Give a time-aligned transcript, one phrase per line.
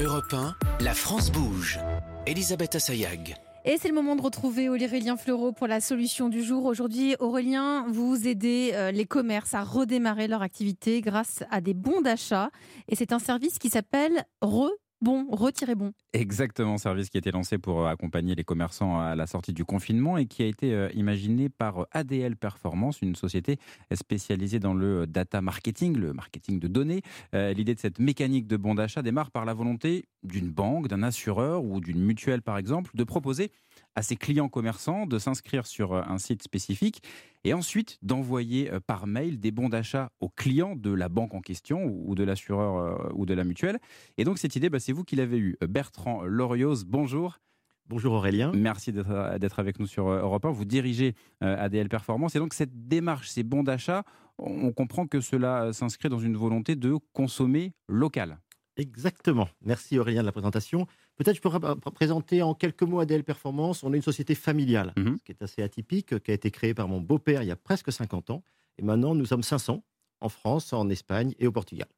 [0.00, 1.80] Europe 1, la France bouge.
[2.24, 3.34] Elisabeth Assayag.
[3.64, 6.66] Et c'est le moment de retrouver Aurélien Fleureau pour la solution du jour.
[6.66, 12.00] Aujourd'hui, Aurélien, vous aidez euh, les commerces à redémarrer leur activité grâce à des bons
[12.00, 12.50] d'achat.
[12.86, 15.92] Et c'est un service qui s'appelle Re bon, retirez bon.
[16.12, 19.64] Exactement, service qui a été lancé pour euh, accompagner les commerçants à la sortie du
[19.64, 23.58] confinement et qui a été euh, imaginé par euh, ADL Performance, une société
[23.94, 27.02] spécialisée dans le data marketing, le marketing de données.
[27.32, 31.64] L'idée de cette mécanique de bon d'achat démarre par la volonté d'une banque, d'un assureur
[31.64, 33.50] ou d'une mutuelle par exemple, de proposer
[33.98, 37.02] à ses clients commerçants de s'inscrire sur euh, un site spécifique
[37.42, 41.40] et ensuite d'envoyer euh, par mail des bons d'achat aux clients de la banque en
[41.40, 43.80] question ou de l'assureur euh, ou de la mutuelle.
[44.16, 45.56] Et donc cette idée, bah, c'est vous qui l'avez eue.
[45.68, 47.40] Bertrand Lorios, bonjour.
[47.88, 48.52] Bonjour Aurélien.
[48.54, 50.50] Merci d'être avec nous sur Europe 1.
[50.50, 52.36] Vous dirigez ADL Performance.
[52.36, 54.04] Et donc cette démarche, ces bons d'achat,
[54.36, 58.38] on comprend que cela s'inscrit dans une volonté de consommer local.
[58.76, 59.48] Exactement.
[59.62, 60.86] Merci Aurélien de la présentation.
[61.18, 61.58] Peut-être je pourrais
[61.94, 63.82] présenter en quelques mots ADL Performance.
[63.82, 65.18] On est une société familiale, mhm.
[65.18, 67.56] ce qui est assez atypique, qui a été créée par mon beau-père il y a
[67.56, 68.44] presque 50 ans.
[68.78, 69.82] Et maintenant, nous sommes 500
[70.20, 71.88] en France, en Espagne et au Portugal.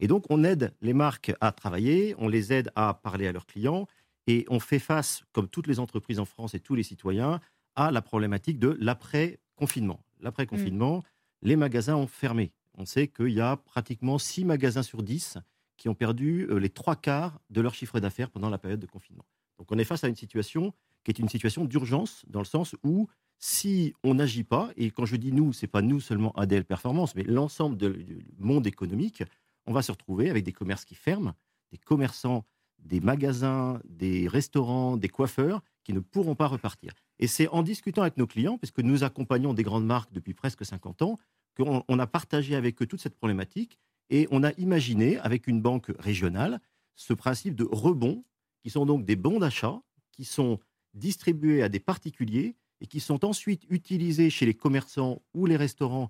[0.00, 3.46] Et donc, on aide les marques à travailler, on les aide à parler à leurs
[3.46, 3.86] clients
[4.26, 7.40] et on fait face, comme toutes les entreprises en France et tous les citoyens,
[7.76, 10.00] à la problématique de l'après-confinement.
[10.20, 11.02] L'après-confinement,
[11.42, 12.52] les magasins ont fermé.
[12.78, 15.38] On sait qu'il y a pratiquement 6 magasins sur 10
[15.76, 18.86] qui ont perdu euh, les trois quarts de leur chiffre d'affaires pendant la période de
[18.86, 19.24] confinement.
[19.58, 20.72] Donc on est face à une situation
[21.04, 23.08] qui est une situation d'urgence, dans le sens où
[23.38, 27.14] si on n'agit pas, et quand je dis nous, c'est pas nous seulement ADL Performance,
[27.14, 29.22] mais l'ensemble du monde économique,
[29.66, 31.34] on va se retrouver avec des commerces qui ferment,
[31.70, 32.44] des commerçants,
[32.78, 36.92] des magasins, des restaurants, des coiffeurs qui ne pourront pas repartir.
[37.18, 40.64] Et c'est en discutant avec nos clients, puisque nous accompagnons des grandes marques depuis presque
[40.64, 41.18] 50 ans,
[41.56, 43.78] qu'on a partagé avec eux toute cette problématique
[44.10, 46.60] et on a imaginé, avec une banque régionale,
[46.94, 48.24] ce principe de rebond,
[48.62, 49.80] qui sont donc des bons d'achat,
[50.12, 50.58] qui sont
[50.94, 56.08] distribués à des particuliers et qui sont ensuite utilisés chez les commerçants ou les restaurants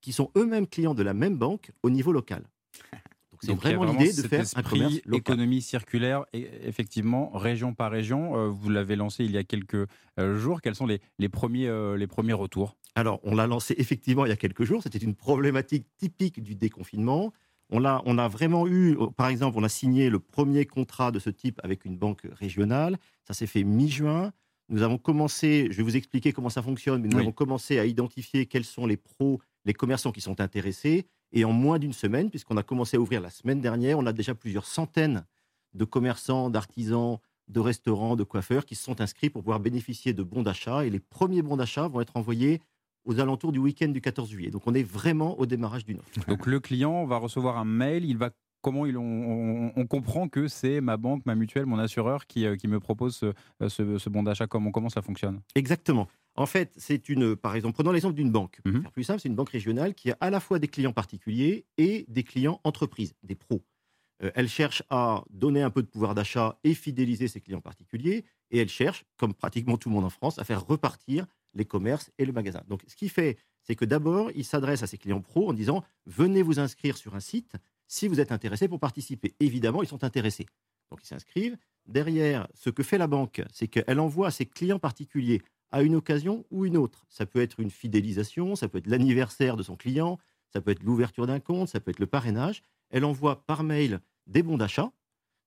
[0.00, 2.44] qui sont eux-mêmes clients de la même banque au niveau local.
[3.42, 5.14] C'est vraiment, l'idée de faire un commerce local.
[5.14, 8.36] économie circulaire, et effectivement, région par région.
[8.36, 10.60] Euh, vous l'avez lancé il y a quelques euh, jours.
[10.60, 12.76] Quels sont les, les premiers, euh, les premiers retours?
[12.94, 14.82] Alors, on l'a lancé effectivement il y a quelques jours.
[14.82, 17.32] C'était une problématique typique du déconfinement.
[17.70, 21.18] On a, on a vraiment eu, par exemple, on a signé le premier contrat de
[21.18, 22.98] ce type avec une banque régionale.
[23.24, 24.32] Ça s'est fait mi-juin.
[24.68, 27.86] Nous avons commencé, je vais vous expliquer comment ça fonctionne, mais nous avons commencé à
[27.86, 31.06] identifier quels sont les pros, les commerçants qui sont intéressés.
[31.32, 34.12] Et en moins d'une semaine, puisqu'on a commencé à ouvrir la semaine dernière, on a
[34.12, 35.24] déjà plusieurs centaines
[35.74, 40.22] de commerçants, d'artisans, de restaurants, de coiffeurs qui se sont inscrits pour pouvoir bénéficier de
[40.22, 40.84] bons d'achat.
[40.84, 42.60] Et les premiers bons d'achat vont être envoyés
[43.04, 44.50] aux alentours du week-end du 14 juillet.
[44.50, 46.28] Donc on est vraiment au démarrage d'une offre.
[46.28, 48.30] Donc le client va recevoir un mail, il va
[48.62, 52.68] comment il, on, comprend que c'est ma banque, ma mutuelle, mon assureur qui, euh, qui
[52.68, 54.46] me propose ce, euh, ce, bon d'achat.
[54.46, 55.40] Comment, comment ça fonctionne?
[55.54, 56.08] Exactement.
[56.36, 58.60] En fait, c'est une, par exemple, prenons l'exemple d'une banque.
[58.62, 58.82] Pour mhm.
[58.82, 61.66] faire plus simple, c'est une banque régionale qui a à la fois des clients particuliers
[61.76, 63.62] et des clients entreprises, des pros.
[64.22, 68.24] Euh, elle cherche à donner un peu de pouvoir d'achat et fidéliser ses clients particuliers,
[68.50, 72.10] et elle cherche, comme pratiquement tout le monde en France, à faire repartir les commerces
[72.18, 72.62] et le magasin.
[72.68, 75.82] Donc, ce qu'il fait, c'est que d'abord, il s'adresse à ses clients pros en disant
[76.06, 77.56] venez vous inscrire sur un site
[77.86, 79.34] si vous êtes intéressé pour participer.
[79.40, 80.46] Évidemment, ils sont intéressés.
[80.90, 81.56] Donc, ils s'inscrivent.
[81.86, 85.94] Derrière, ce que fait la banque, c'est qu'elle envoie à ses clients particuliers à une
[85.94, 87.06] occasion ou une autre.
[87.08, 90.18] Ça peut être une fidélisation, ça peut être l'anniversaire de son client,
[90.52, 92.62] ça peut être l'ouverture d'un compte, ça peut être le parrainage.
[92.90, 94.92] Elle envoie par mail des bons d'achat,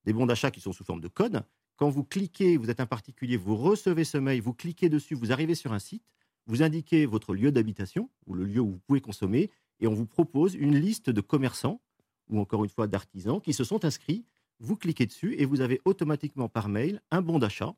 [0.06, 1.44] des bons d'achat qui sont sous forme de code,
[1.76, 5.32] quand vous cliquez, vous êtes un particulier, vous recevez ce mail, vous cliquez dessus, vous
[5.32, 6.04] arrivez sur un site,
[6.46, 10.06] vous indiquez votre lieu d'habitation ou le lieu où vous pouvez consommer, et on vous
[10.06, 11.82] propose une liste de commerçants
[12.30, 14.26] ou encore une fois d'artisans qui se sont inscrits.
[14.60, 17.76] Vous cliquez dessus et vous avez automatiquement par mail un bon d'achat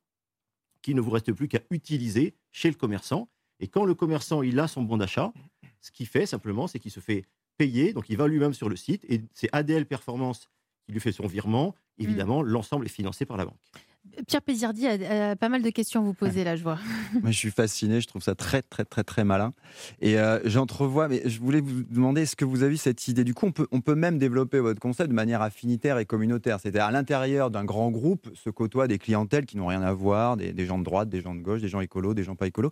[0.81, 3.29] qui ne vous reste plus qu'à utiliser chez le commerçant.
[3.59, 5.33] Et quand le commerçant il a son bon d'achat,
[5.81, 7.25] ce qu'il fait simplement, c'est qu'il se fait
[7.57, 7.93] payer.
[7.93, 10.49] Donc il va lui-même sur le site et c'est ADL Performance
[10.85, 11.73] qui lui fait son virement.
[11.97, 12.03] Mmh.
[12.03, 13.57] Évidemment, l'ensemble est financé par la banque.
[14.27, 16.77] Pierre Pézirdi a, pas mal de questions à vous poser là, je vois.
[17.21, 19.53] Moi, je suis fasciné, je trouve ça très, très, très, très malin.
[19.99, 23.23] Et euh, j'entrevois, mais je voulais vous demander, est-ce que vous avez cette idée?
[23.23, 26.59] Du coup, on peut, on peut même développer votre concept de manière affinitaire et communautaire.
[26.59, 30.37] C'est-à-dire, à, l'intérieur d'un grand groupe se côtoient des clientèles qui n'ont rien à voir,
[30.37, 32.71] des, gens de droite, des gens de gauche, des gens écolos, des gens pas écolos.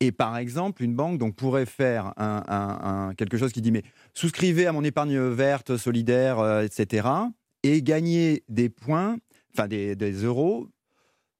[0.00, 3.82] Et par exemple, une banque donc, pourrait faire un, quelque chose qui dit, mais
[4.14, 7.08] souscrivez à mon épargne verte, solidaire, euh, etc
[7.62, 9.18] et gagner des points,
[9.54, 10.68] enfin des, euros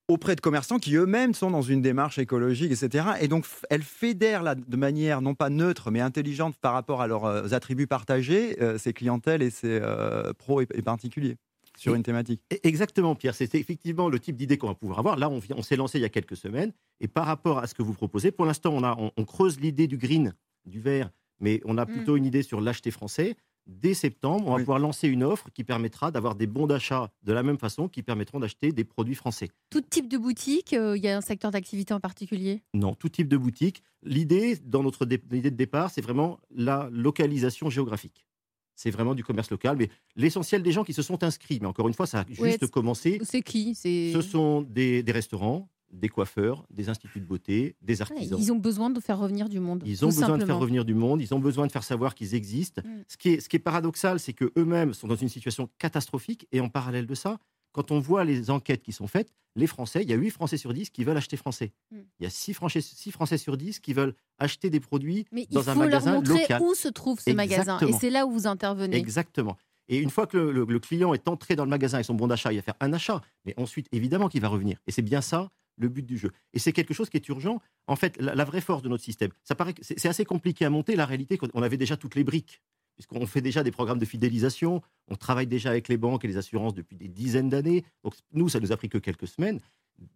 [0.09, 3.11] auprès de commerçants qui eux-mêmes sont dans une démarche écologique, etc.
[3.21, 7.07] Et donc, elle fédère là, de manière non pas neutre, mais intelligente par rapport à
[7.07, 11.37] leurs euh, attributs partagés, euh, ses clientèles et ses euh, pros et, particuliers.
[11.79, 12.43] sur une thématique.
[12.53, 13.37] E, exactement, Pierre.
[13.37, 15.17] C'est effectivement le type d'idée qu'on va pouvoir avoir.
[15.17, 16.73] Là, on, on s'est lancé il y a quelques semaines.
[16.99, 19.87] Et par rapport à ce que vous proposez, pour l'instant, on, a, on, creuse l'idée
[19.87, 20.35] du green,
[20.67, 21.89] du vert, mais on a mm.
[21.89, 25.65] plutôt une idée sur l'acheter français dès septembre, on va pouvoir lancer une offre qui
[25.65, 29.49] permettra d'avoir des bons d'achat de la même façon, qui permettront d'acheter des produits français.
[29.71, 32.63] Tout type de boutique, euh, il y a un secteur d'activité en particulier?
[32.75, 33.83] Non, tout type de boutique.
[34.03, 38.27] L'idée, dans notre idée de départ, c'est vraiment la localisation géographique.
[38.75, 41.87] C'est vraiment du commerce local, mais l'essentiel des gens qui se sont inscrits, mais encore
[41.87, 43.21] une fois, ça a juste commencé.
[43.25, 43.75] C'est qui?
[43.75, 48.39] Ce sont des restaurants, des coiffeurs, des instituts de beauté, des artisans.
[48.39, 49.83] ils ont besoin de faire revenir du monde.
[49.87, 52.35] Ils ont besoin de faire revenir du monde, ils ont besoin de faire savoir qu'ils
[52.35, 52.83] existent.
[52.85, 53.05] Mm.
[53.09, 56.61] Ce, qui est, ce qui est paradoxal, c'est qu'eux-mêmes sont dans une situation catastrophique et
[56.61, 57.39] en parallèle de ça,
[57.73, 60.57] quand on voit les enquêtes qui sont faites, les Français, il y a 8 Français
[60.57, 61.73] sur 10 qui veulent acheter français.
[61.91, 61.97] Mm.
[62.21, 65.75] Il y a 6 Français, Français sur 10 qui veulent acheter des produits dans un
[65.75, 66.23] magasin local.
[66.23, 67.79] il faut leur montrer où se trouve ce magasin.
[67.81, 68.97] Et c'est là où vous intervenez.
[68.97, 69.57] Exactement.
[69.89, 72.29] Et une fois que le, le, client est entré dans le magasin avec son bon
[72.29, 73.21] d'achat, il va faire un achat.
[73.45, 74.79] Mais ensuite, évidemment qu'il va revenir.
[74.87, 76.31] Et c'est bien ça le but du jeu.
[76.53, 77.61] Et c'est quelque chose qui est urgent.
[77.87, 80.95] En fait, la, vraie force de notre système, ça paraît c'est assez compliqué à monter.
[80.95, 82.63] La réalité, on avait déjà toutes les briques,
[82.95, 86.37] puisqu'on fait déjà des programmes de fidélisation, on travaille déjà avec les banques et les
[86.37, 87.85] assurances depuis des dizaines d'années.
[88.05, 89.61] Donc nous, ça nous a pris que quelques semaines.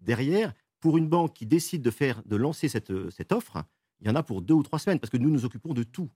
[0.00, 3.64] Derrière, pour une banque qui décide de faire, de lancer cette, cette offre,
[4.00, 5.82] il y en a pour deux ou trois semaines, parce que nous nous occupons de
[5.82, 6.11] tout.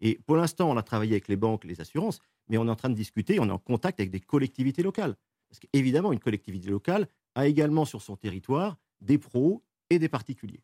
[0.00, 2.76] Et pour l'instant, on a travaillé avec les banques, les assurances, mais on est en
[2.76, 5.14] train de discuter, on est en contact avec des collectivités locales.
[5.48, 10.62] Parce qu'évidemment, une collectivité locale a également sur son territoire des pros et des particuliers.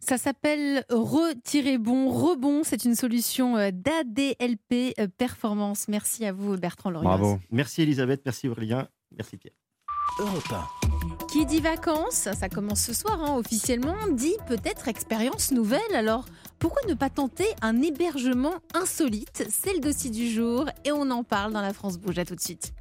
[0.00, 2.62] Ça s'appelle Retirer-bon, rebond.
[2.62, 5.88] C'est une solution euh, d'ADLP euh, Performance.
[5.88, 7.08] Merci à vous, Bertrand Loriot.
[7.08, 7.38] Bravo.
[7.50, 8.22] Merci, Elisabeth.
[8.24, 8.88] Merci, Aurélien.
[9.16, 9.54] Merci, Pierre.
[10.18, 10.48] Europe
[11.30, 15.94] Qui dit vacances, ça commence ce soir hein, officiellement, dit peut-être expérience nouvelle.
[15.94, 16.24] Alors
[16.58, 19.46] pourquoi ne pas tenter un hébergement insolite?
[19.50, 22.18] C'est le dossier du jour et on en parle dans la France Bouge.
[22.18, 22.72] À tout de suite.